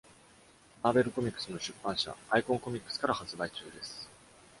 [0.81, 4.09] マーベル・コミックスの出版社、アイコン・コミックスから発売中です。